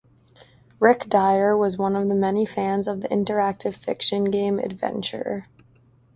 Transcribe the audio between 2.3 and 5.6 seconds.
fans of the interactive fiction game "Adventure".